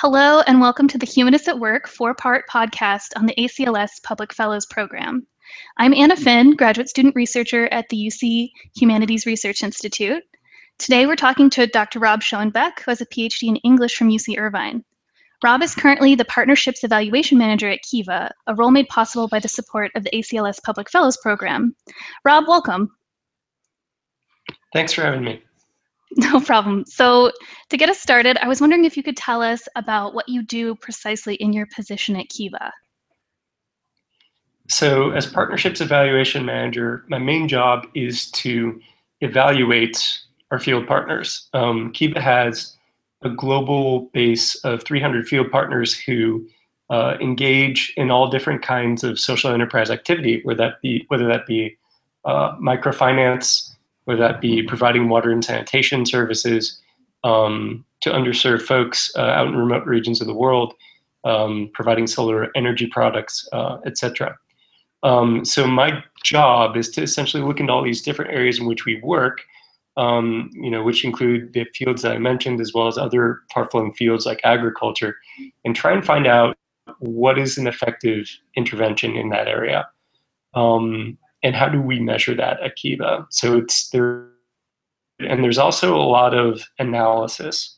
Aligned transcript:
Hello, 0.00 0.42
and 0.42 0.60
welcome 0.60 0.86
to 0.86 0.96
the 0.96 1.04
Humanists 1.06 1.48
at 1.48 1.58
Work 1.58 1.88
four 1.88 2.14
part 2.14 2.48
podcast 2.48 3.08
on 3.16 3.26
the 3.26 3.34
ACLS 3.36 4.00
Public 4.04 4.32
Fellows 4.32 4.64
Program. 4.64 5.26
I'm 5.76 5.92
Anna 5.92 6.14
Finn, 6.14 6.54
graduate 6.54 6.88
student 6.88 7.16
researcher 7.16 7.66
at 7.72 7.88
the 7.88 7.96
UC 8.06 8.52
Humanities 8.76 9.26
Research 9.26 9.64
Institute. 9.64 10.22
Today 10.78 11.06
we're 11.06 11.16
talking 11.16 11.50
to 11.50 11.66
Dr. 11.66 11.98
Rob 11.98 12.20
Schoenbeck, 12.20 12.78
who 12.78 12.92
has 12.92 13.00
a 13.00 13.06
PhD 13.06 13.48
in 13.48 13.56
English 13.56 13.96
from 13.96 14.08
UC 14.08 14.38
Irvine. 14.38 14.84
Rob 15.42 15.64
is 15.64 15.74
currently 15.74 16.14
the 16.14 16.24
Partnerships 16.26 16.84
Evaluation 16.84 17.36
Manager 17.36 17.68
at 17.68 17.82
Kiva, 17.82 18.30
a 18.46 18.54
role 18.54 18.70
made 18.70 18.86
possible 18.86 19.26
by 19.26 19.40
the 19.40 19.48
support 19.48 19.90
of 19.96 20.04
the 20.04 20.10
ACLS 20.10 20.62
Public 20.62 20.88
Fellows 20.88 21.16
Program. 21.16 21.74
Rob, 22.24 22.44
welcome. 22.46 22.88
Thanks 24.72 24.92
for 24.92 25.02
having 25.02 25.24
me. 25.24 25.42
No 26.16 26.40
problem. 26.40 26.84
So, 26.86 27.32
to 27.68 27.76
get 27.76 27.90
us 27.90 28.00
started, 28.00 28.38
I 28.42 28.48
was 28.48 28.60
wondering 28.60 28.86
if 28.86 28.96
you 28.96 29.02
could 29.02 29.16
tell 29.16 29.42
us 29.42 29.68
about 29.76 30.14
what 30.14 30.28
you 30.28 30.42
do 30.42 30.74
precisely 30.76 31.34
in 31.34 31.52
your 31.52 31.66
position 31.66 32.16
at 32.16 32.28
Kiva. 32.30 32.72
So, 34.68 35.10
as 35.10 35.26
Partnerships 35.26 35.80
Evaluation 35.80 36.44
Manager, 36.44 37.04
my 37.08 37.18
main 37.18 37.46
job 37.46 37.86
is 37.94 38.30
to 38.32 38.80
evaluate 39.20 40.18
our 40.50 40.58
field 40.58 40.86
partners. 40.86 41.48
Um, 41.52 41.92
Kiva 41.92 42.20
has 42.20 42.76
a 43.22 43.30
global 43.30 44.10
base 44.12 44.54
of 44.64 44.82
300 44.84 45.26
field 45.28 45.50
partners 45.50 45.98
who 45.98 46.46
uh, 46.90 47.16
engage 47.20 47.92
in 47.96 48.10
all 48.10 48.30
different 48.30 48.62
kinds 48.62 49.04
of 49.04 49.18
social 49.18 49.52
enterprise 49.52 49.90
activity, 49.90 50.40
whether 50.44 50.58
that 50.64 50.80
be 50.80 51.04
whether 51.08 51.26
that 51.26 51.46
be 51.46 51.76
uh, 52.24 52.56
microfinance, 52.56 53.74
whether 54.08 54.20
that 54.20 54.40
be 54.40 54.62
providing 54.62 55.10
water 55.10 55.30
and 55.30 55.44
sanitation 55.44 56.06
services 56.06 56.80
um, 57.24 57.84
to 58.00 58.08
underserved 58.08 58.62
folks 58.62 59.12
uh, 59.16 59.20
out 59.20 59.48
in 59.48 59.54
remote 59.54 59.84
regions 59.84 60.22
of 60.22 60.26
the 60.26 60.32
world, 60.32 60.72
um, 61.24 61.70
providing 61.74 62.06
solar 62.06 62.50
energy 62.56 62.86
products, 62.86 63.46
uh, 63.52 63.76
etc. 63.84 64.34
Um, 65.02 65.44
so 65.44 65.66
my 65.66 66.02
job 66.24 66.74
is 66.74 66.88
to 66.92 67.02
essentially 67.02 67.42
look 67.42 67.60
into 67.60 67.70
all 67.70 67.84
these 67.84 68.00
different 68.00 68.30
areas 68.30 68.58
in 68.58 68.64
which 68.64 68.86
we 68.86 68.98
work, 69.02 69.42
um, 69.98 70.48
you 70.54 70.70
know, 70.70 70.82
which 70.82 71.04
include 71.04 71.52
the 71.52 71.66
fields 71.74 72.00
that 72.00 72.12
I 72.12 72.18
mentioned, 72.18 72.62
as 72.62 72.72
well 72.72 72.88
as 72.88 72.96
other 72.96 73.40
far-flung 73.52 73.92
fields 73.92 74.24
like 74.24 74.40
agriculture, 74.42 75.18
and 75.66 75.76
try 75.76 75.92
and 75.92 76.02
find 76.02 76.26
out 76.26 76.56
what 77.00 77.38
is 77.38 77.58
an 77.58 77.66
effective 77.66 78.26
intervention 78.56 79.16
in 79.16 79.28
that 79.28 79.48
area. 79.48 79.86
Um, 80.54 81.18
and 81.42 81.54
how 81.54 81.68
do 81.68 81.80
we 81.80 82.00
measure 82.00 82.34
that 82.34 82.60
at 82.60 82.76
Kiva? 82.76 83.26
So 83.30 83.56
it's 83.58 83.88
there, 83.90 84.28
and 85.20 85.42
there's 85.42 85.58
also 85.58 85.96
a 85.96 86.02
lot 86.02 86.34
of 86.34 86.62
analysis. 86.78 87.76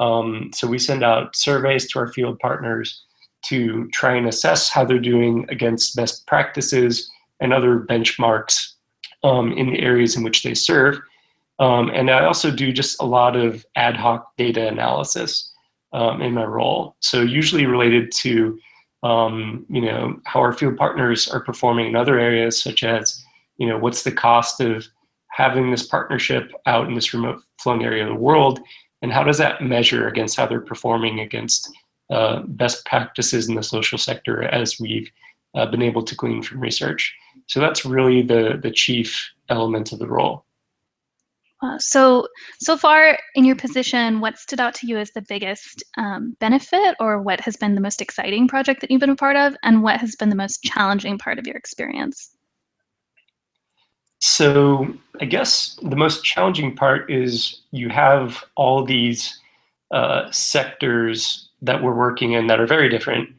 Um, 0.00 0.50
so 0.54 0.66
we 0.66 0.78
send 0.78 1.04
out 1.04 1.36
surveys 1.36 1.90
to 1.92 1.98
our 2.00 2.12
field 2.12 2.38
partners 2.38 3.04
to 3.46 3.88
try 3.92 4.14
and 4.14 4.26
assess 4.26 4.70
how 4.70 4.84
they're 4.84 4.98
doing 4.98 5.46
against 5.50 5.96
best 5.96 6.26
practices 6.26 7.10
and 7.40 7.52
other 7.52 7.80
benchmarks 7.80 8.72
um, 9.22 9.52
in 9.52 9.70
the 9.70 9.80
areas 9.80 10.16
in 10.16 10.22
which 10.22 10.42
they 10.42 10.54
serve. 10.54 10.98
Um, 11.58 11.90
and 11.90 12.10
I 12.10 12.24
also 12.24 12.50
do 12.50 12.72
just 12.72 13.00
a 13.00 13.06
lot 13.06 13.36
of 13.36 13.64
ad 13.76 13.96
hoc 13.96 14.36
data 14.36 14.66
analysis 14.66 15.52
um, 15.92 16.20
in 16.20 16.32
my 16.32 16.44
role. 16.44 16.96
So 17.00 17.22
usually 17.22 17.66
related 17.66 18.10
to 18.12 18.58
um, 19.04 19.66
you 19.68 19.82
know, 19.82 20.18
how 20.24 20.40
our 20.40 20.52
field 20.52 20.76
partners 20.76 21.28
are 21.28 21.40
performing 21.40 21.86
in 21.86 21.94
other 21.94 22.18
areas, 22.18 22.60
such 22.60 22.82
as, 22.82 23.22
you 23.58 23.68
know, 23.68 23.78
what's 23.78 24.02
the 24.02 24.10
cost 24.10 24.60
of 24.60 24.86
having 25.30 25.70
this 25.70 25.86
partnership 25.86 26.50
out 26.66 26.88
in 26.88 26.94
this 26.94 27.12
remote 27.12 27.40
flung 27.58 27.84
area 27.84 28.02
of 28.02 28.08
the 28.08 28.14
world, 28.28 28.60
and 29.02 29.12
how 29.12 29.22
does 29.22 29.38
that 29.38 29.62
measure 29.62 30.08
against 30.08 30.36
how 30.36 30.46
they're 30.46 30.60
performing 30.60 31.20
against 31.20 31.70
uh, 32.10 32.40
best 32.46 32.84
practices 32.86 33.48
in 33.48 33.54
the 33.54 33.62
social 33.62 33.98
sector 33.98 34.44
as 34.44 34.80
we've 34.80 35.10
uh, 35.54 35.66
been 35.66 35.82
able 35.82 36.02
to 36.02 36.14
glean 36.14 36.42
from 36.42 36.60
research. 36.60 37.14
So 37.46 37.60
that's 37.60 37.84
really 37.84 38.22
the, 38.22 38.58
the 38.62 38.70
chief 38.70 39.30
element 39.48 39.92
of 39.92 39.98
the 39.98 40.08
role. 40.08 40.44
Uh, 41.64 41.78
so, 41.78 42.28
so 42.60 42.76
far 42.76 43.18
in 43.34 43.44
your 43.44 43.56
position, 43.56 44.20
what 44.20 44.38
stood 44.38 44.60
out 44.60 44.74
to 44.74 44.86
you 44.86 44.98
as 44.98 45.10
the 45.12 45.22
biggest 45.22 45.82
um, 45.96 46.36
benefit, 46.38 46.94
or 47.00 47.22
what 47.22 47.40
has 47.40 47.56
been 47.56 47.74
the 47.74 47.80
most 47.80 48.02
exciting 48.02 48.46
project 48.46 48.82
that 48.82 48.90
you've 48.90 49.00
been 49.00 49.08
a 49.08 49.16
part 49.16 49.36
of, 49.36 49.56
and 49.62 49.82
what 49.82 49.98
has 49.98 50.14
been 50.14 50.28
the 50.28 50.36
most 50.36 50.62
challenging 50.62 51.16
part 51.16 51.38
of 51.38 51.46
your 51.46 51.56
experience? 51.56 52.36
So, 54.18 54.92
I 55.22 55.24
guess 55.24 55.78
the 55.82 55.96
most 55.96 56.22
challenging 56.22 56.76
part 56.76 57.10
is 57.10 57.62
you 57.70 57.88
have 57.88 58.44
all 58.56 58.84
these 58.84 59.40
uh, 59.90 60.30
sectors 60.30 61.48
that 61.62 61.82
we're 61.82 61.94
working 61.94 62.32
in 62.32 62.46
that 62.48 62.60
are 62.60 62.66
very 62.66 62.90
different. 62.90 63.30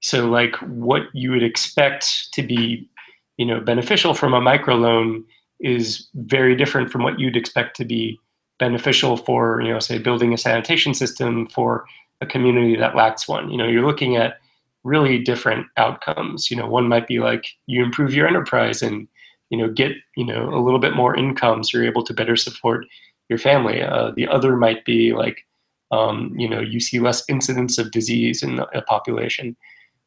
So, 0.00 0.26
like 0.26 0.56
what 0.56 1.02
you 1.12 1.30
would 1.30 1.44
expect 1.44 2.32
to 2.32 2.42
be, 2.42 2.88
you 3.36 3.46
know, 3.46 3.60
beneficial 3.60 4.14
from 4.14 4.34
a 4.34 4.40
microloan 4.40 5.22
is 5.60 6.08
very 6.14 6.54
different 6.54 6.90
from 6.90 7.02
what 7.02 7.18
you'd 7.18 7.36
expect 7.36 7.76
to 7.76 7.84
be 7.84 8.18
beneficial 8.58 9.16
for, 9.16 9.60
you 9.62 9.72
know, 9.72 9.78
say 9.78 9.98
building 9.98 10.32
a 10.32 10.38
sanitation 10.38 10.94
system 10.94 11.46
for 11.48 11.84
a 12.20 12.26
community 12.26 12.76
that 12.76 12.96
lacks 12.96 13.28
one. 13.28 13.50
You 13.50 13.58
know, 13.58 13.66
you're 13.66 13.86
looking 13.86 14.16
at 14.16 14.38
really 14.84 15.18
different 15.18 15.66
outcomes. 15.76 16.50
You 16.50 16.56
know, 16.56 16.66
one 16.66 16.88
might 16.88 17.06
be 17.06 17.20
like 17.20 17.46
you 17.66 17.82
improve 17.82 18.14
your 18.14 18.26
enterprise 18.26 18.82
and, 18.82 19.06
you 19.50 19.58
know, 19.58 19.68
get, 19.68 19.92
you 20.16 20.24
know, 20.24 20.52
a 20.52 20.62
little 20.62 20.80
bit 20.80 20.96
more 20.96 21.16
income 21.16 21.62
so 21.62 21.78
you're 21.78 21.86
able 21.86 22.04
to 22.04 22.14
better 22.14 22.36
support 22.36 22.86
your 23.28 23.38
family. 23.38 23.82
Uh, 23.82 24.10
the 24.16 24.26
other 24.28 24.56
might 24.56 24.84
be 24.84 25.12
like, 25.12 25.46
um, 25.90 26.34
you 26.36 26.48
know, 26.48 26.60
you 26.60 26.80
see 26.80 26.98
less 26.98 27.22
incidence 27.28 27.78
of 27.78 27.92
disease 27.92 28.42
in 28.42 28.60
a 28.74 28.82
population. 28.82 29.56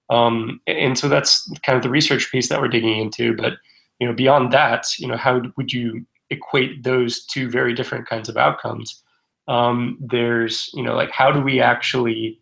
Um, 0.09 0.59
and 0.67 0.97
so 0.97 1.07
that's 1.07 1.50
kind 1.63 1.78
of 1.78 1.84
the 1.84 1.90
research 1.90 2.31
piece 2.31 2.50
that 2.50 2.59
we're 2.59 2.67
digging 2.67 3.00
into. 3.00 3.35
But 3.35 3.53
you 4.01 4.07
know, 4.07 4.13
beyond 4.13 4.51
that, 4.51 4.88
you 4.97 5.07
know, 5.07 5.16
how 5.16 5.39
would 5.57 5.72
you 5.72 6.03
equate 6.31 6.84
those 6.84 7.23
two 7.23 7.47
very 7.47 7.72
different 7.72 8.09
kinds 8.09 8.28
of 8.29 8.35
outcomes? 8.35 9.03
Um, 9.47 10.00
there's, 10.01 10.72
you 10.73 10.81
know, 10.81 10.95
like 10.95 11.12
how 11.12 11.31
do 11.31 11.39
we 11.39 11.62
actually 11.62 12.40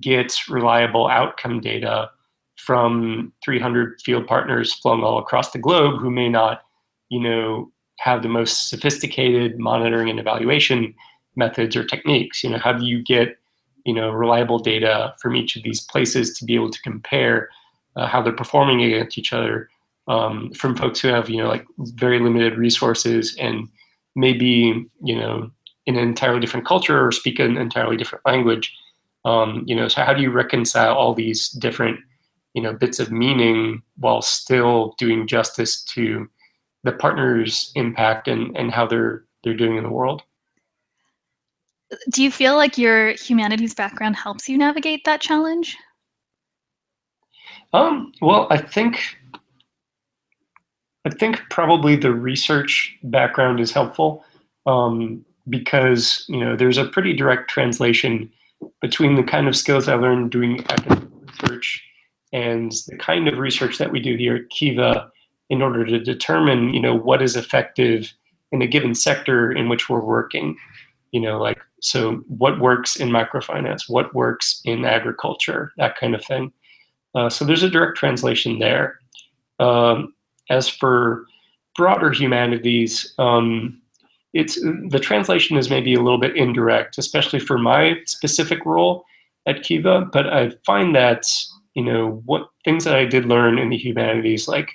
get 0.00 0.32
reliable 0.48 1.08
outcome 1.08 1.60
data 1.60 2.08
from 2.54 3.32
300 3.44 4.00
field 4.00 4.28
partners 4.28 4.74
flung 4.74 5.02
all 5.02 5.18
across 5.18 5.50
the 5.50 5.58
globe 5.58 6.00
who 6.00 6.08
may 6.08 6.28
not, 6.28 6.62
you 7.08 7.18
know, 7.18 7.72
have 7.98 8.22
the 8.22 8.28
most 8.28 8.70
sophisticated 8.70 9.58
monitoring 9.58 10.08
and 10.08 10.20
evaluation 10.20 10.94
methods 11.34 11.74
or 11.74 11.84
techniques. 11.84 12.44
You 12.44 12.50
know, 12.50 12.58
how 12.58 12.74
do 12.74 12.84
you 12.84 13.02
get, 13.02 13.38
you 13.84 13.92
know, 13.92 14.12
reliable 14.12 14.60
data 14.60 15.14
from 15.20 15.34
each 15.34 15.56
of 15.56 15.64
these 15.64 15.80
places 15.80 16.38
to 16.38 16.44
be 16.44 16.54
able 16.54 16.70
to 16.70 16.82
compare 16.82 17.48
uh, 17.96 18.06
how 18.06 18.22
they're 18.22 18.32
performing 18.32 18.84
against 18.84 19.18
each 19.18 19.32
other 19.32 19.68
um, 20.08 20.52
from 20.52 20.76
folks 20.76 21.00
who 21.00 21.08
have 21.08 21.28
you 21.30 21.38
know 21.38 21.48
like 21.48 21.64
very 21.78 22.18
limited 22.18 22.56
resources 22.56 23.36
and 23.38 23.68
maybe 24.16 24.86
you 25.02 25.16
know 25.16 25.50
in 25.86 25.96
an 25.96 26.02
entirely 26.02 26.40
different 26.40 26.66
culture 26.66 27.06
or 27.06 27.12
speak 27.12 27.38
an 27.38 27.56
entirely 27.56 27.96
different 27.96 28.24
language 28.26 28.74
um, 29.24 29.62
you 29.66 29.74
know 29.74 29.88
so 29.88 30.02
how 30.02 30.12
do 30.12 30.22
you 30.22 30.30
reconcile 30.30 30.94
all 30.94 31.14
these 31.14 31.48
different 31.50 31.98
you 32.54 32.62
know 32.62 32.72
bits 32.72 32.98
of 32.98 33.12
meaning 33.12 33.82
while 33.98 34.22
still 34.22 34.94
doing 34.98 35.26
justice 35.26 35.82
to 35.84 36.28
the 36.84 36.92
partner's 36.92 37.70
impact 37.74 38.28
and 38.28 38.56
and 38.56 38.72
how 38.72 38.86
they're 38.86 39.24
they're 39.44 39.54
doing 39.54 39.76
in 39.76 39.84
the 39.84 39.90
world? 39.90 40.22
Do 42.10 42.22
you 42.22 42.30
feel 42.30 42.56
like 42.56 42.78
your 42.78 43.12
humanities 43.12 43.74
background 43.74 44.16
helps 44.16 44.48
you 44.48 44.56
navigate 44.56 45.04
that 45.04 45.20
challenge? 45.20 45.76
Um, 47.74 48.12
well 48.20 48.46
i 48.50 48.58
think 48.58 49.16
I 51.04 51.10
think 51.10 51.40
probably 51.50 51.96
the 51.96 52.12
research 52.12 52.96
background 53.04 53.60
is 53.60 53.72
helpful 53.72 54.24
um, 54.66 55.24
because 55.48 56.24
you 56.28 56.38
know 56.38 56.56
there's 56.56 56.78
a 56.78 56.86
pretty 56.86 57.12
direct 57.12 57.50
translation 57.50 58.30
between 58.80 59.16
the 59.16 59.24
kind 59.24 59.48
of 59.48 59.56
skills 59.56 59.88
I 59.88 59.94
learned 59.94 60.30
doing 60.30 60.60
academic 60.68 61.08
research 61.20 61.82
and 62.32 62.72
the 62.88 62.96
kind 62.96 63.28
of 63.28 63.38
research 63.38 63.78
that 63.78 63.90
we 63.90 64.00
do 64.00 64.16
here 64.16 64.36
at 64.36 64.50
Kiva 64.50 65.10
in 65.50 65.60
order 65.60 65.84
to 65.84 65.98
determine 65.98 66.72
you 66.72 66.80
know 66.80 66.94
what 66.94 67.20
is 67.20 67.36
effective 67.36 68.12
in 68.52 68.62
a 68.62 68.66
given 68.66 68.94
sector 68.94 69.50
in 69.50 69.68
which 69.68 69.88
we're 69.88 70.04
working. 70.04 70.56
You 71.10 71.20
know, 71.20 71.38
like 71.38 71.58
so 71.80 72.22
what 72.28 72.60
works 72.60 72.96
in 72.96 73.08
microfinance, 73.08 73.88
what 73.88 74.14
works 74.14 74.62
in 74.64 74.84
agriculture, 74.84 75.72
that 75.78 75.96
kind 75.96 76.14
of 76.14 76.24
thing. 76.24 76.52
Uh, 77.14 77.28
so 77.28 77.44
there's 77.44 77.64
a 77.64 77.68
direct 77.68 77.98
translation 77.98 78.58
there. 78.60 79.00
Um, 79.58 80.14
as 80.50 80.68
for 80.68 81.26
broader 81.76 82.10
humanities, 82.10 83.14
um, 83.18 83.80
it's 84.34 84.60
the 84.88 85.00
translation 85.00 85.56
is 85.56 85.70
maybe 85.70 85.94
a 85.94 86.00
little 86.00 86.18
bit 86.18 86.36
indirect, 86.36 86.98
especially 86.98 87.38
for 87.38 87.58
my 87.58 87.96
specific 88.06 88.64
role 88.64 89.04
at 89.46 89.62
Kiva. 89.62 90.08
But 90.12 90.26
I 90.26 90.50
find 90.64 90.94
that 90.96 91.26
you 91.74 91.84
know 91.84 92.22
what 92.24 92.48
things 92.64 92.84
that 92.84 92.94
I 92.94 93.04
did 93.04 93.26
learn 93.26 93.58
in 93.58 93.68
the 93.68 93.76
humanities, 93.76 94.48
like 94.48 94.70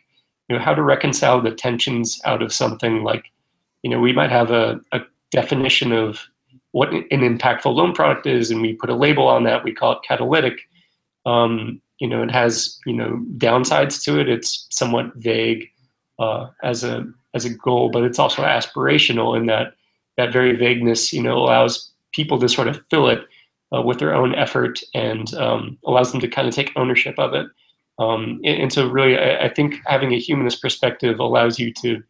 you 0.48 0.56
know 0.56 0.62
how 0.62 0.76
to 0.76 0.84
reconcile 0.84 1.42
the 1.42 1.52
tensions 1.52 2.22
out 2.26 2.42
of 2.42 2.54
something 2.54 3.04
like 3.04 3.26
you 3.82 3.90
know 3.90 4.00
we 4.00 4.14
might 4.14 4.32
have 4.32 4.52
a, 4.52 4.80
a 4.92 5.02
definition 5.32 5.92
of 5.92 6.20
what 6.72 6.94
an 6.94 7.06
impactful 7.10 7.74
loan 7.74 7.94
product 7.94 8.28
is, 8.28 8.52
and 8.52 8.62
we 8.62 8.74
put 8.74 8.90
a 8.90 8.96
label 8.96 9.28
on 9.28 9.44
that. 9.44 9.64
We 9.64 9.74
call 9.74 9.94
it 9.94 10.00
catalytic. 10.08 10.60
Um, 11.26 11.82
you 12.00 12.08
know, 12.08 12.24
it 12.24 12.32
has 12.32 12.80
you 12.86 12.94
know 12.94 13.24
downsides 13.38 14.04
to 14.04 14.20
it. 14.20 14.30
It's 14.30 14.68
somewhat 14.70 15.14
vague 15.16 15.70
uh, 16.20 16.48
as 16.64 16.84
a 16.84 17.06
as 17.34 17.46
a 17.46 17.50
goal, 17.50 17.90
but 17.90 18.04
it's 18.04 18.20
also 18.20 18.44
aspirational 18.44 19.38
in 19.38 19.46
that 19.48 19.74
that 20.18 20.34
very 20.34 20.56
vagueness, 20.56 21.14
you 21.14 21.22
know, 21.22 21.38
allows 21.38 21.92
people 22.12 22.40
to 22.40 22.50
sort 22.50 22.68
of 22.68 22.84
fill 22.90 23.08
it 23.08 23.22
uh, 23.74 23.82
with 23.82 24.00
their 24.00 24.14
own 24.14 24.34
effort 24.36 24.82
and 24.94 25.34
um, 25.36 25.78
allows 25.86 26.12
them 26.12 26.22
to 26.22 26.28
kind 26.28 26.48
of 26.48 26.54
take 26.54 26.72
ownership 26.76 27.18
of 27.18 27.34
it. 27.34 27.48
Um, 28.00 28.42
and, 28.44 28.64
and, 28.64 28.74
so, 28.74 28.88
really, 28.88 29.18
I, 29.18 29.46
I, 29.46 29.50
think 29.50 29.76
having 29.88 30.14
a 30.14 30.20
humanist 30.20 30.62
perspective 30.62 31.20
allows 31.20 31.58
you 31.58 31.74
to 31.76 32.04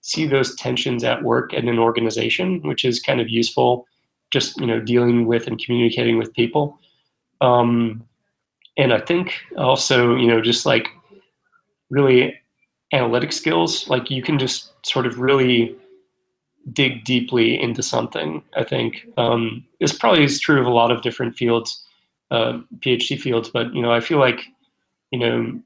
see 0.00 0.24
those 0.24 0.54
tensions 0.54 1.02
at 1.02 1.24
work 1.24 1.52
in 1.52 1.68
an 1.68 1.80
organization, 1.80 2.60
which 2.62 2.84
is 2.84 3.00
kind 3.00 3.20
of 3.20 3.28
useful. 3.28 3.86
Just 4.32 4.58
you 4.60 4.66
know, 4.66 4.80
dealing 4.80 5.26
with 5.26 5.46
and 5.46 5.62
communicating 5.62 6.16
with 6.16 6.32
people. 6.32 6.78
Um, 7.40 8.04
and 8.76 8.92
I 8.92 9.00
think 9.00 9.34
also, 9.56 10.16
you 10.16 10.26
know, 10.26 10.40
just 10.40 10.64
like 10.66 10.88
really 11.90 12.38
analytic 12.92 13.32
skills, 13.32 13.88
like 13.88 14.10
you 14.10 14.22
can 14.22 14.38
just 14.38 14.72
sort 14.86 15.06
of 15.06 15.18
really 15.18 15.76
dig 16.72 17.04
deeply 17.04 17.60
into 17.60 17.82
something. 17.82 18.42
I 18.56 18.64
think 18.64 19.06
um, 19.16 19.64
this 19.80 19.92
probably 19.92 20.24
is 20.24 20.40
true 20.40 20.60
of 20.60 20.66
a 20.66 20.70
lot 20.70 20.90
of 20.90 21.02
different 21.02 21.36
fields, 21.36 21.84
uh, 22.30 22.60
PhD 22.78 23.20
fields. 23.20 23.50
But 23.50 23.74
you 23.74 23.82
know, 23.82 23.92
I 23.92 24.00
feel 24.00 24.18
like 24.18 24.40
you 25.10 25.18
know 25.18 25.60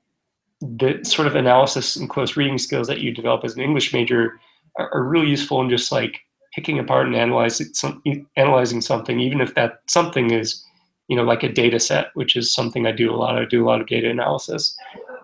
the 0.60 1.04
sort 1.04 1.28
of 1.28 1.36
analysis 1.36 1.96
and 1.96 2.08
close 2.08 2.36
reading 2.36 2.58
skills 2.58 2.88
that 2.88 3.00
you 3.00 3.12
develop 3.12 3.44
as 3.44 3.54
an 3.54 3.62
English 3.62 3.92
major 3.92 4.40
are, 4.78 4.92
are 4.92 5.04
really 5.04 5.28
useful 5.28 5.60
in 5.60 5.68
just 5.68 5.92
like 5.92 6.20
picking 6.54 6.78
apart 6.78 7.06
and 7.06 7.14
analyzing 7.14 7.68
some, 7.74 8.02
analyzing 8.36 8.80
something, 8.80 9.20
even 9.20 9.40
if 9.40 9.54
that 9.54 9.80
something 9.86 10.32
is 10.32 10.64
you 11.08 11.16
know 11.16 11.24
like 11.24 11.42
a 11.42 11.52
data 11.52 11.78
set, 11.78 12.08
which 12.14 12.36
is 12.36 12.52
something 12.52 12.86
I 12.86 12.92
do 12.92 13.12
a 13.12 13.16
lot. 13.16 13.38
I 13.38 13.44
do 13.44 13.64
a 13.64 13.68
lot 13.68 13.80
of 13.80 13.86
data 13.86 14.10
analysis. 14.10 14.76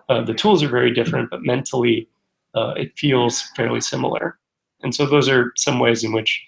Uh, 0.09 0.21
the 0.21 0.33
tools 0.33 0.61
are 0.63 0.69
very 0.69 0.93
different, 0.93 1.29
but 1.29 1.43
mentally 1.43 2.07
uh, 2.55 2.73
it 2.77 2.97
feels 2.97 3.41
fairly 3.55 3.81
similar. 3.81 4.37
And 4.81 4.93
so 4.93 5.05
those 5.05 5.29
are 5.29 5.53
some 5.55 5.79
ways 5.79 6.03
in 6.03 6.11
which, 6.11 6.41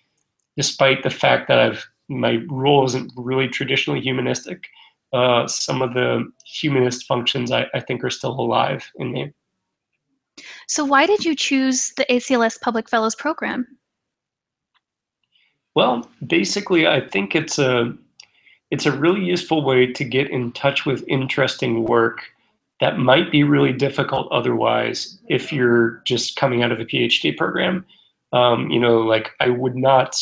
despite 0.58 1.04
the 1.04 1.10
fact 1.10 1.48
that 1.48 1.60
I've 1.60 1.86
my 2.08 2.44
role 2.50 2.86
isn't 2.86 3.12
really 3.16 3.48
traditionally 3.48 4.00
humanistic, 4.00 4.68
uh, 5.14 5.48
some 5.48 5.82
of 5.82 5.94
the 5.94 6.32
humanist 6.46 7.08
functions 7.08 7.52
I, 7.52 7.66
I 7.74 7.80
think 7.80 8.04
are 8.04 8.10
still 8.10 8.40
alive 8.40 8.92
in 8.98 9.12
me. 9.12 9.34
So 10.68 10.84
why 10.84 11.06
did 11.06 11.24
you 11.26 11.36
choose 11.36 11.94
the 11.98 12.06
ACLS 12.10 12.60
Public 12.60 12.90
Fellows 12.90 13.16
Program? 13.16 13.66
Well, 15.76 16.10
basically, 16.26 16.88
I 16.88 17.02
think 17.02 17.36
it's 17.36 17.60
a 17.60 17.96
it's 18.72 18.86
a 18.86 18.98
really 18.98 19.24
useful 19.24 19.64
way 19.64 19.92
to 19.92 20.04
get 20.04 20.30
in 20.30 20.52
touch 20.54 20.86
with 20.86 21.08
interesting 21.08 21.86
work 21.86 22.20
that 22.82 22.98
might 22.98 23.32
be 23.32 23.44
really 23.44 23.72
difficult 23.72 24.32
otherwise 24.32 25.18
if 25.30 25.54
you're 25.54 26.02
just 26.06 26.36
coming 26.36 26.64
out 26.64 26.72
of 26.72 26.80
a 26.80 26.86
PhD 26.86 27.36
program 27.36 27.86
um, 28.36 28.70
you 28.70 28.80
know, 28.80 29.00
like 29.00 29.32
I 29.40 29.50
would 29.50 29.76
not 29.76 30.20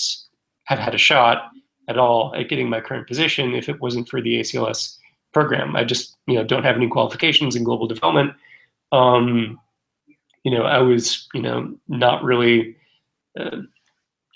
have 0.66 0.80
had 0.80 0.94
a 0.94 1.00
shot 1.00 1.50
at 1.90 1.98
all 1.98 2.34
at 2.36 2.48
getting 2.48 2.70
my 2.70 2.80
current 2.80 3.08
position 3.08 3.56
if 3.56 3.68
it 3.68 3.82
wasn't 3.82 4.08
for 4.08 4.22
the 4.22 4.40
ACLS 4.40 4.98
program. 5.34 5.76
I 5.76 5.84
just, 5.84 6.16
you 6.28 6.36
know, 6.36 6.44
don't 6.44 6.64
have 6.64 6.76
any 6.76 6.88
qualifications 6.88 7.56
in 7.56 7.64
global 7.64 7.88
development. 7.88 8.34
Um, 8.92 9.60
you 10.44 10.52
know, 10.52 10.64
I 10.64 10.78
was, 10.78 11.28
you 11.34 11.42
know, 11.42 11.74
not 11.88 12.24
really. 12.24 12.76
Uh, 13.38 13.62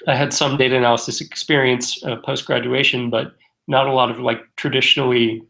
I 0.07 0.15
had 0.15 0.33
some 0.33 0.57
data 0.57 0.75
analysis 0.75 1.21
experience 1.21 2.03
uh, 2.03 2.18
post 2.18 2.45
graduation, 2.45 3.10
but 3.10 3.36
not 3.68 3.88
a 3.88 3.94
lot 3.94 4.12
of 4.12 4.19
like 4.19 4.42
traditionally 4.56 5.44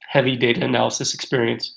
heavy 0.00 0.36
data 0.36 0.64
analysis 0.64 1.14
experience. 1.14 1.76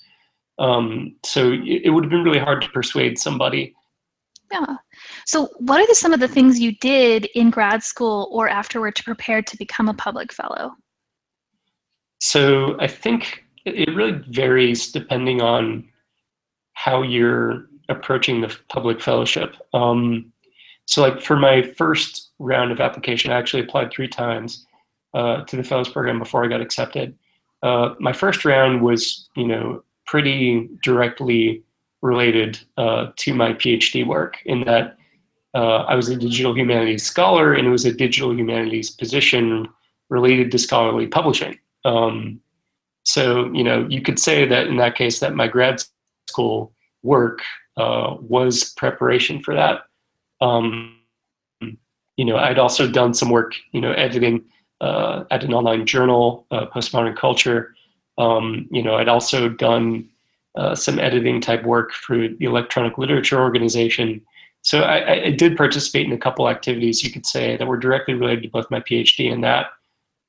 Um, 0.58 1.16
so 1.24 1.52
it, 1.52 1.82
it 1.84 1.90
would 1.90 2.04
have 2.04 2.10
been 2.10 2.24
really 2.24 2.38
hard 2.38 2.62
to 2.62 2.68
persuade 2.70 3.18
somebody 3.18 3.74
yeah. 4.54 4.76
So, 5.26 5.48
what 5.58 5.80
are 5.80 5.86
the, 5.86 5.94
some 5.94 6.12
of 6.12 6.20
the 6.20 6.28
things 6.28 6.60
you 6.60 6.76
did 6.78 7.26
in 7.34 7.50
grad 7.50 7.82
school 7.82 8.28
or 8.30 8.48
afterward 8.48 8.94
to 8.96 9.04
prepare 9.04 9.42
to 9.42 9.56
become 9.56 9.88
a 9.88 9.94
public 9.94 10.32
fellow? 10.32 10.72
So, 12.20 12.76
I 12.80 12.86
think 12.86 13.44
it 13.64 13.94
really 13.94 14.20
varies 14.28 14.92
depending 14.92 15.40
on 15.40 15.88
how 16.74 17.02
you're 17.02 17.66
approaching 17.88 18.40
the 18.40 18.54
public 18.68 19.00
fellowship. 19.00 19.54
Um, 19.72 20.32
so, 20.86 21.02
like 21.02 21.20
for 21.20 21.36
my 21.36 21.62
first 21.62 22.30
round 22.38 22.70
of 22.70 22.80
application, 22.80 23.32
I 23.32 23.38
actually 23.38 23.62
applied 23.62 23.90
three 23.90 24.08
times 24.08 24.66
uh, 25.14 25.44
to 25.44 25.56
the 25.56 25.64
fellows 25.64 25.88
program 25.88 26.18
before 26.18 26.44
I 26.44 26.48
got 26.48 26.60
accepted. 26.60 27.16
Uh, 27.62 27.94
my 27.98 28.12
first 28.12 28.44
round 28.44 28.82
was, 28.82 29.28
you 29.36 29.46
know, 29.46 29.82
pretty 30.06 30.68
directly 30.82 31.62
related 32.02 32.58
uh, 32.76 33.12
to 33.16 33.32
my 33.32 33.54
PhD 33.54 34.06
work 34.06 34.36
in 34.44 34.64
that 34.64 34.98
uh, 35.54 35.84
I 35.84 35.94
was 35.94 36.08
a 36.08 36.16
digital 36.16 36.54
humanities 36.56 37.04
scholar 37.04 37.54
and 37.54 37.66
it 37.66 37.70
was 37.70 37.84
a 37.84 37.92
digital 37.92 38.34
humanities 38.34 38.90
position 38.90 39.68
related 40.10 40.50
to 40.50 40.58
scholarly 40.58 41.06
publishing. 41.06 41.58
Um, 41.84 42.40
so, 43.04 43.52
you 43.52 43.64
know, 43.64 43.86
you 43.88 44.02
could 44.02 44.18
say 44.18 44.46
that 44.46 44.66
in 44.66 44.76
that 44.76 44.96
case 44.96 45.20
that 45.20 45.34
my 45.34 45.48
grad 45.48 45.82
school 46.28 46.72
work 47.02 47.40
uh, 47.76 48.16
was 48.20 48.72
preparation 48.76 49.40
for 49.40 49.54
that. 49.54 49.82
Um, 50.40 50.98
you 52.16 52.24
know, 52.24 52.36
I'd 52.36 52.58
also 52.58 52.90
done 52.90 53.14
some 53.14 53.30
work, 53.30 53.54
you 53.72 53.80
know, 53.80 53.92
editing 53.92 54.44
uh, 54.84 55.24
at 55.30 55.42
an 55.42 55.54
online 55.54 55.86
journal, 55.86 56.46
uh, 56.50 56.66
Postmodern 56.66 57.16
Culture. 57.16 57.74
Um, 58.18 58.68
you 58.70 58.82
know, 58.82 58.96
I'd 58.96 59.08
also 59.08 59.48
done 59.48 60.08
uh, 60.56 60.74
some 60.74 60.98
editing 60.98 61.40
type 61.40 61.64
work 61.64 61.92
for 61.92 62.28
the 62.28 62.44
Electronic 62.44 62.98
Literature 62.98 63.40
Organization. 63.40 64.20
So 64.60 64.82
I, 64.82 65.24
I, 65.24 65.30
did 65.30 65.56
participate 65.56 66.06
in 66.06 66.12
a 66.12 66.18
couple 66.18 66.48
activities, 66.48 67.02
you 67.02 67.10
could 67.10 67.26
say, 67.26 67.56
that 67.56 67.66
were 67.66 67.78
directly 67.78 68.14
related 68.14 68.42
to 68.44 68.50
both 68.50 68.70
my 68.70 68.80
PhD 68.80 69.32
and 69.32 69.42
that. 69.42 69.66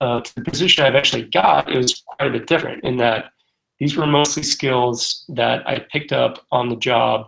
Uh, 0.02 0.22
to 0.22 0.36
the 0.36 0.42
position 0.42 0.84
I've 0.84 0.96
actually 0.96 1.24
got, 1.24 1.70
it 1.70 1.78
was 1.78 2.02
quite 2.06 2.28
a 2.28 2.32
bit 2.32 2.48
different 2.48 2.84
in 2.84 2.98
that 2.98 3.32
these 3.80 3.96
were 3.96 4.08
mostly 4.08 4.44
skills 4.44 5.26
that 5.30 5.68
I 5.68 5.86
picked 5.92 6.12
up 6.12 6.46
on 6.52 6.70
the 6.70 6.76
job, 6.76 7.28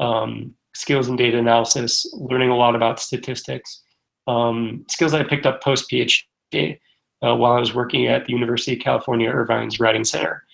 um, 0.00 0.54
skills 0.74 1.08
in 1.08 1.16
data 1.16 1.38
analysis, 1.38 2.06
learning 2.14 2.50
a 2.50 2.56
lot 2.56 2.74
about 2.74 3.00
statistics, 3.00 3.82
um, 4.26 4.84
skills 4.88 5.14
I 5.14 5.22
picked 5.22 5.46
up 5.46 5.62
post 5.62 5.90
PhD 5.90 6.22
uh, 6.54 7.34
while 7.34 7.52
I 7.52 7.60
was 7.60 7.74
working 7.74 8.06
at 8.06 8.26
the 8.26 8.32
University 8.32 8.74
of 8.74 8.80
California 8.80 9.30
Irvine's 9.30 9.80
Writing 9.80 10.04
Center. 10.04 10.44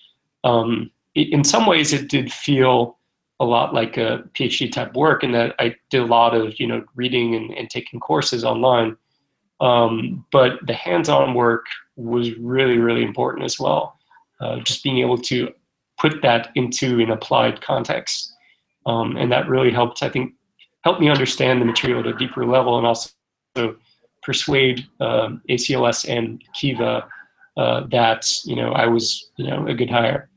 Um, 0.43 0.91
in 1.15 1.43
some 1.43 1.65
ways 1.65 1.91
it 1.93 2.09
did 2.09 2.31
feel 2.31 2.97
a 3.39 3.45
lot 3.45 3.73
like 3.73 3.97
a 3.97 4.23
PhD 4.33 4.71
type 4.71 4.93
work 4.93 5.23
in 5.23 5.31
that 5.31 5.55
I 5.59 5.75
did 5.89 6.01
a 6.01 6.05
lot 6.05 6.35
of 6.35 6.59
you 6.59 6.67
know 6.67 6.83
reading 6.95 7.35
and, 7.35 7.51
and 7.51 7.69
taking 7.69 7.99
courses 7.99 8.43
online. 8.43 8.97
Um, 9.61 10.25
but 10.31 10.65
the 10.67 10.73
hands-on 10.73 11.33
work 11.33 11.65
was 11.95 12.33
really 12.37 12.77
really 12.77 13.03
important 13.03 13.45
as 13.45 13.59
well. 13.59 13.97
Uh, 14.39 14.59
just 14.59 14.83
being 14.83 14.99
able 14.99 15.17
to 15.17 15.51
put 15.97 16.21
that 16.21 16.49
into 16.55 16.99
an 16.99 17.11
applied 17.11 17.61
context, 17.61 18.33
um, 18.85 19.17
and 19.17 19.31
that 19.31 19.49
really 19.49 19.71
helped. 19.71 20.03
I 20.03 20.09
think 20.09 20.33
helped 20.83 21.01
me 21.01 21.09
understand 21.09 21.61
the 21.61 21.65
material 21.65 21.99
at 21.99 22.07
a 22.07 22.17
deeper 22.17 22.45
level, 22.45 22.77
and 22.77 22.87
also 22.87 23.09
persuade 24.21 24.87
um, 24.99 25.41
ACLS 25.49 26.07
and 26.09 26.43
Kiva 26.53 27.07
uh, 27.57 27.87
that 27.87 28.31
you 28.45 28.55
know 28.55 28.71
I 28.71 28.87
was 28.87 29.29
you 29.37 29.47
know 29.47 29.67
a 29.67 29.73
good 29.73 29.89
hire. 29.89 30.29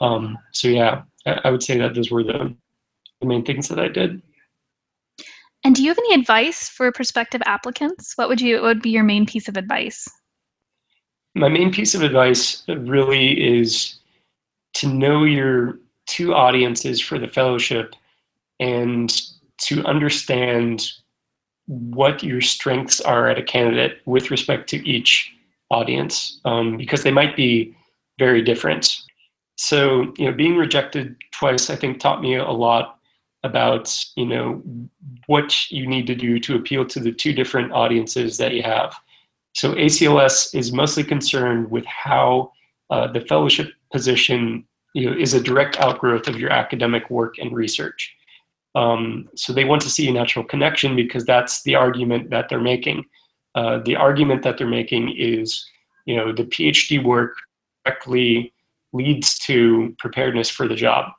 Um, 0.00 0.38
so 0.52 0.68
yeah, 0.68 1.02
I, 1.26 1.40
I 1.44 1.50
would 1.50 1.62
say 1.62 1.78
that 1.78 1.94
those 1.94 2.10
were 2.10 2.24
the, 2.24 2.54
the 3.20 3.26
main 3.26 3.44
things 3.44 3.68
that 3.68 3.78
I 3.78 3.88
did. 3.88 4.22
And 5.62 5.74
do 5.74 5.82
you 5.82 5.88
have 5.90 5.98
any 5.98 6.14
advice 6.14 6.68
for 6.68 6.90
prospective 6.90 7.42
applicants? 7.44 8.14
What 8.16 8.28
would 8.28 8.40
you 8.40 8.56
what 8.56 8.64
would 8.64 8.82
be 8.82 8.90
your 8.90 9.04
main 9.04 9.26
piece 9.26 9.48
of 9.48 9.56
advice? 9.56 10.08
My 11.34 11.48
main 11.48 11.70
piece 11.70 11.94
of 11.94 12.02
advice 12.02 12.62
really 12.68 13.58
is 13.60 13.96
to 14.74 14.88
know 14.88 15.24
your 15.24 15.78
two 16.06 16.34
audiences 16.34 17.00
for 17.00 17.18
the 17.18 17.28
fellowship 17.28 17.94
and 18.58 19.22
to 19.58 19.84
understand 19.84 20.90
what 21.66 22.22
your 22.22 22.40
strengths 22.40 23.00
are 23.00 23.28
at 23.28 23.38
a 23.38 23.42
candidate 23.42 23.98
with 24.04 24.30
respect 24.30 24.68
to 24.70 24.88
each 24.88 25.32
audience 25.70 26.40
um, 26.44 26.76
because 26.76 27.02
they 27.02 27.12
might 27.12 27.36
be 27.36 27.74
very 28.18 28.42
different. 28.42 28.96
So 29.56 30.12
you 30.16 30.26
know 30.26 30.32
being 30.32 30.56
rejected 30.56 31.16
twice 31.32 31.70
i 31.70 31.76
think 31.76 32.00
taught 32.00 32.22
me 32.22 32.36
a 32.36 32.50
lot 32.50 32.98
about 33.42 33.94
you 34.16 34.26
know 34.26 34.62
what 35.26 35.70
you 35.70 35.86
need 35.86 36.06
to 36.06 36.14
do 36.14 36.38
to 36.40 36.56
appeal 36.56 36.84
to 36.86 37.00
the 37.00 37.12
two 37.12 37.32
different 37.32 37.72
audiences 37.72 38.36
that 38.36 38.52
you 38.52 38.62
have. 38.62 38.94
So 39.54 39.74
acls 39.74 40.54
is 40.54 40.72
mostly 40.72 41.04
concerned 41.04 41.70
with 41.70 41.84
how 41.86 42.52
uh, 42.90 43.12
the 43.12 43.20
fellowship 43.20 43.72
position 43.92 44.64
you 44.94 45.10
know 45.10 45.16
is 45.16 45.34
a 45.34 45.40
direct 45.40 45.78
outgrowth 45.78 46.28
of 46.28 46.38
your 46.38 46.50
academic 46.50 47.10
work 47.10 47.38
and 47.38 47.54
research 47.54 48.14
um, 48.74 49.28
so 49.34 49.52
they 49.52 49.64
want 49.64 49.82
to 49.82 49.90
see 49.90 50.08
a 50.08 50.12
natural 50.12 50.44
connection 50.44 50.96
because 50.96 51.24
that's 51.24 51.62
the 51.62 51.74
argument 51.74 52.30
that 52.30 52.48
they're 52.48 52.60
making 52.60 53.04
uh, 53.54 53.80
the 53.84 53.96
argument 53.96 54.42
that 54.42 54.58
they're 54.58 54.66
making 54.66 55.14
is, 55.16 55.64
you 56.04 56.16
know, 56.16 56.32
the 56.32 56.44
PhD 56.44 57.02
work 57.02 57.34
directly 57.84 58.52
leads 58.92 59.38
to 59.40 59.94
preparedness 59.98 60.48
for 60.48 60.68
the 60.68 60.74
job. 60.74 61.12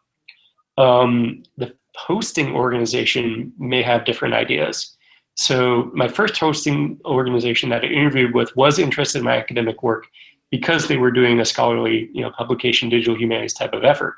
Um, 0.78 1.44
the 1.58 1.76
hosting 1.96 2.56
organization 2.56 3.54
may 3.58 3.82
have 3.82 4.06
different 4.06 4.34
ideas. 4.34 4.96
So 5.36 5.92
my 5.94 6.08
first 6.08 6.38
hosting 6.38 7.00
organization 7.06 7.70
that 7.70 7.84
I 7.84 7.88
interviewed 7.88 8.34
with 8.34 8.56
was 8.56 8.80
interested 8.80 9.20
in 9.20 9.26
my 9.26 9.38
academic 9.38 9.84
work 9.84 10.08
because 10.50 10.88
they 10.88 10.98
were 10.98 11.12
doing 11.12 11.40
a 11.40 11.46
scholarly, 11.46 12.10
you 12.14 12.22
know, 12.22 12.32
publication 12.32 12.90
digital 12.90 13.18
humanities 13.18 13.54
type 13.54 13.74
of 13.74 13.84
effort. 13.84 14.16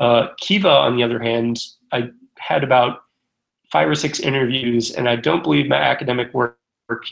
Uh, 0.00 0.28
Kiva, 0.38 0.68
on 0.68 0.96
the 0.96 1.02
other 1.02 1.20
hand, 1.20 1.58
I 1.92 2.10
had 2.48 2.64
about 2.64 3.04
five 3.70 3.88
or 3.88 3.94
six 3.94 4.20
interviews, 4.20 4.92
and 4.92 5.08
I 5.08 5.16
don't 5.16 5.42
believe 5.42 5.66
my 5.66 5.76
academic 5.76 6.34
work 6.34 6.58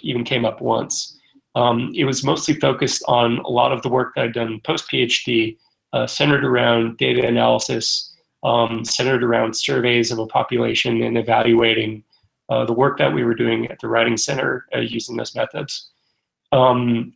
even 0.02 0.24
came 0.24 0.44
up 0.44 0.60
once. 0.60 1.16
Um, 1.54 1.92
it 1.94 2.04
was 2.04 2.22
mostly 2.22 2.54
focused 2.54 3.02
on 3.08 3.38
a 3.38 3.48
lot 3.48 3.72
of 3.72 3.82
the 3.82 3.88
work 3.88 4.14
that 4.14 4.24
I'd 4.24 4.34
done 4.34 4.60
post 4.60 4.90
PhD, 4.90 5.56
uh, 5.92 6.06
centered 6.06 6.44
around 6.44 6.98
data 6.98 7.26
analysis, 7.26 8.14
um, 8.42 8.84
centered 8.84 9.24
around 9.24 9.54
surveys 9.54 10.12
of 10.12 10.18
a 10.18 10.26
population 10.26 11.02
and 11.02 11.18
evaluating 11.18 12.04
uh, 12.48 12.64
the 12.64 12.72
work 12.72 12.98
that 12.98 13.12
we 13.12 13.24
were 13.24 13.34
doing 13.34 13.66
at 13.68 13.78
the 13.80 13.88
Writing 13.88 14.16
Center 14.16 14.66
uh, 14.74 14.80
using 14.80 15.16
those 15.16 15.34
methods. 15.34 15.90
Um, 16.52 17.14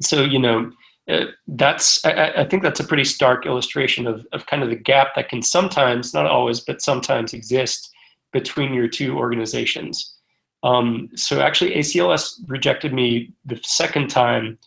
so, 0.00 0.22
you 0.22 0.38
know, 0.38 0.70
uh, 1.08 1.26
that's 1.48 2.04
I, 2.04 2.32
I, 2.38 2.44
think 2.44 2.62
that's 2.62 2.80
a 2.80 2.84
pretty 2.84 3.04
stark 3.04 3.44
illustration 3.44 4.06
of, 4.06 4.26
of 4.32 4.46
kind 4.46 4.62
of 4.62 4.70
the 4.70 4.76
gap 4.76 5.14
that 5.16 5.28
can 5.28 5.42
sometimes, 5.42 6.14
not 6.14 6.26
always, 6.26 6.60
but 6.60 6.80
sometimes 6.80 7.34
exist 7.34 7.90
between 8.32 8.72
your 8.72 8.88
two 8.88 9.16
organizations. 9.18 10.14
Um, 10.62 11.10
so 11.14 11.40
actually, 11.42 11.74
ACLS 11.74 12.40
rejected 12.46 12.94
me 12.94 13.32
the 13.44 13.60
second 13.62 14.08
time. 14.08 14.58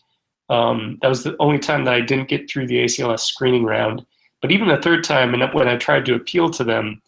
Um, 0.48 0.98
that 1.02 1.08
was 1.08 1.24
the 1.24 1.36
only 1.40 1.58
time 1.58 1.84
that 1.84 1.94
I 1.94 2.00
didn't 2.00 2.28
get 2.28 2.48
through 2.48 2.68
the 2.68 2.84
ACLS 2.84 3.20
screening 3.20 3.64
round. 3.64 4.06
But 4.40 4.52
even 4.52 4.68
the 4.68 4.80
third 4.80 5.02
time, 5.02 5.34
and 5.34 5.52
when 5.52 5.66
I 5.66 5.76
tried 5.76 6.06
to 6.06 6.14
appeal 6.14 6.50
to 6.50 6.62
them, 6.62 7.02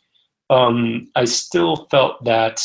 um, 0.50 1.08
I 1.14 1.24
still 1.24 1.86
felt 1.90 2.24
that. 2.24 2.62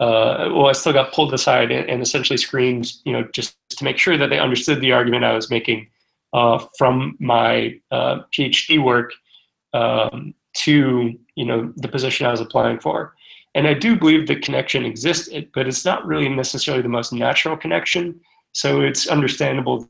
Uh, 0.00 0.48
well, 0.52 0.66
I 0.66 0.72
still 0.72 0.92
got 0.92 1.12
pulled 1.12 1.34
aside 1.34 1.72
and, 1.72 1.88
and, 1.90 2.00
essentially 2.00 2.36
screened, 2.36 2.92
you 3.04 3.12
know, 3.12 3.26
just 3.32 3.56
to 3.70 3.82
make 3.82 3.98
sure 3.98 4.16
that 4.16 4.30
they 4.30 4.38
understood 4.38 4.80
the 4.80 4.92
argument 4.92 5.24
I 5.24 5.34
was 5.34 5.50
making 5.50 5.88
uh, 6.32 6.64
from 6.78 7.16
my 7.18 7.80
uh, 7.90 8.20
PhD 8.32 8.82
work 8.82 9.10
um, 9.72 10.34
to, 10.58 11.18
you 11.34 11.44
know, 11.44 11.72
the 11.76 11.88
position 11.88 12.26
I 12.26 12.30
was 12.30 12.40
applying 12.40 12.78
for. 12.78 13.14
And 13.54 13.66
I 13.66 13.74
do 13.74 13.96
believe 13.96 14.28
the 14.28 14.38
connection 14.38 14.84
existed, 14.84 15.50
but 15.52 15.66
it's 15.66 15.84
not 15.84 16.06
really 16.06 16.28
necessarily 16.28 16.82
the 16.82 16.88
most 16.88 17.12
natural 17.12 17.56
connection. 17.56 18.20
So 18.52 18.82
it's 18.82 19.08
understandable 19.08 19.88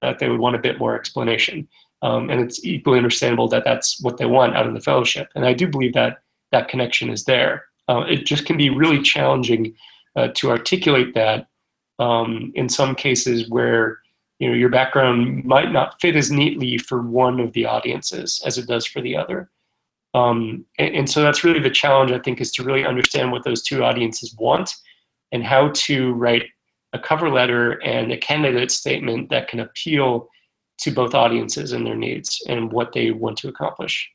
that 0.00 0.20
they 0.20 0.28
would 0.28 0.40
want 0.40 0.56
a 0.56 0.60
bit 0.60 0.78
more 0.78 0.94
explanation. 0.94 1.68
Um, 2.02 2.30
and 2.30 2.40
it's 2.40 2.64
equally 2.64 2.98
understandable 2.98 3.48
that 3.48 3.64
that's 3.64 4.00
what 4.00 4.16
they 4.16 4.26
want 4.26 4.56
out 4.56 4.66
of 4.66 4.74
the 4.74 4.80
fellowship. 4.80 5.28
And 5.34 5.44
I 5.44 5.52
do 5.52 5.66
believe 5.66 5.94
that 5.94 6.18
that 6.52 6.68
connection 6.68 7.10
is 7.10 7.24
there. 7.24 7.64
Uh, 7.88 8.04
it 8.08 8.26
just 8.26 8.46
can 8.46 8.56
be 8.56 8.70
really 8.70 9.02
challenging 9.02 9.74
uh, 10.16 10.28
to 10.34 10.50
articulate 10.50 11.14
that 11.14 11.48
um, 11.98 12.52
in 12.54 12.68
some 12.68 12.94
cases 12.94 13.48
where 13.48 14.00
you 14.38 14.48
know 14.48 14.54
your 14.54 14.68
background 14.68 15.44
might 15.44 15.72
not 15.72 16.00
fit 16.00 16.16
as 16.16 16.30
neatly 16.30 16.78
for 16.78 17.02
one 17.02 17.40
of 17.40 17.52
the 17.52 17.66
audiences 17.66 18.40
as 18.44 18.58
it 18.58 18.66
does 18.66 18.86
for 18.86 19.00
the 19.00 19.16
other. 19.16 19.50
Um, 20.14 20.64
and, 20.78 20.94
and, 20.94 21.10
so 21.10 21.22
that's 21.22 21.44
really 21.44 21.60
the 21.60 21.70
challenge, 21.70 22.12
I 22.12 22.18
think, 22.18 22.40
is 22.40 22.50
to 22.52 22.64
really 22.64 22.84
understand 22.84 23.30
what 23.30 23.44
those 23.44 23.62
two 23.62 23.84
audiences 23.84 24.34
want 24.38 24.74
and 25.32 25.44
how 25.44 25.70
to 25.74 26.14
write 26.14 26.44
a 26.94 26.98
cover 26.98 27.28
letter 27.28 27.72
and 27.82 28.10
a 28.10 28.16
candidate 28.16 28.70
statement 28.70 29.28
that 29.28 29.48
can 29.48 29.60
appeal 29.60 30.28
to 30.78 30.90
both 30.90 31.14
audiences 31.14 31.72
and 31.72 31.86
their 31.86 31.96
needs 31.96 32.42
and 32.48 32.72
what 32.72 32.92
they 32.92 33.10
want 33.10 33.36
to 33.38 33.48
accomplish. 33.48 34.10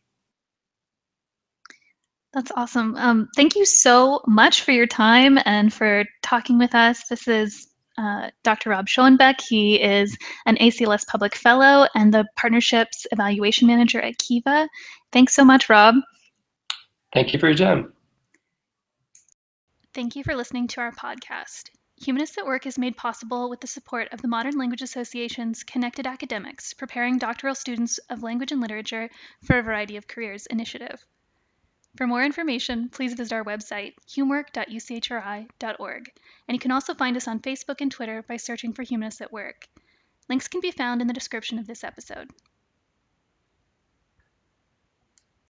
That's 2.34 2.52
awesome. 2.56 2.96
Um, 2.96 3.30
thank 3.36 3.56
you 3.56 3.66
so 3.66 4.22
much 4.28 4.62
for 4.62 4.72
your 4.72 4.88
time 4.88 5.38
and 5.46 5.72
for 5.72 6.04
talking 6.24 6.58
with 6.58 6.74
us. 6.74 7.04
This 7.08 7.28
is 7.28 7.68
uh, 7.98 8.32
Dr. 8.44 8.72
Rob 8.72 8.88
Schoenbeck. 8.88 9.40
He 9.48 9.80
is 9.80 10.18
an 10.48 10.58
ACLS 10.58 11.06
Public 11.06 11.36
Fellow 11.36 11.88
and 11.94 12.12
the 12.12 12.26
Partnerships 12.36 13.06
Evaluation 13.12 13.68
Manager 13.68 14.02
at 14.02 14.18
Kiva. 14.18 14.68
Thanks 15.12 15.36
so 15.36 15.46
much, 15.46 15.70
Rob. 15.70 15.96
Thank 17.14 17.34
you 17.34 17.40
for 17.40 17.50
your 17.50 17.58
time. 17.58 17.94
Thank 19.94 20.16
you 20.16 20.24
for 20.24 20.36
listening 20.36 20.68
to 20.70 20.82
our 20.82 20.92
podcast. 20.92 21.70
Humanists 22.02 22.40
at 22.40 22.48
Work 22.48 22.66
is 22.66 22.80
made 22.80 22.98
possible 22.98 23.48
with 23.48 23.62
the 23.62 23.68
support 23.68 24.12
of 24.12 24.24
the 24.24 24.28
Modern 24.28 24.58
Language 24.58 24.82
Association's 24.82 25.64
Connected 25.64 26.08
Academics, 26.08 26.74
preparing 26.74 27.20
doctoral 27.20 27.54
students 27.54 28.00
of 28.10 28.24
language 28.24 28.52
and 28.52 28.60
literature 28.60 29.12
for 29.44 29.60
a 29.60 29.62
variety 29.62 29.98
of 29.98 30.08
careers 30.08 30.48
initiative. 30.48 31.06
For 31.96 32.08
more 32.08 32.24
information, 32.24 32.90
please 32.90 33.14
visit 33.14 33.34
our 33.34 33.44
website, 33.44 33.94
humwork.uchri.org, 34.08 36.12
and 36.48 36.56
you 36.56 36.60
can 36.60 36.72
also 36.72 36.96
find 36.96 37.16
us 37.16 37.28
on 37.28 37.40
Facebook 37.40 37.82
and 37.82 37.92
Twitter 37.92 38.24
by 38.24 38.38
searching 38.38 38.74
for 38.74 38.82
Humanists 38.82 39.22
at 39.22 39.32
Work. 39.32 39.68
Links 40.28 40.48
can 40.48 40.62
be 40.62 40.72
found 40.72 41.02
in 41.02 41.08
the 41.08 41.14
description 41.14 41.60
of 41.60 41.68
this 41.68 41.84
episode. 41.84 42.32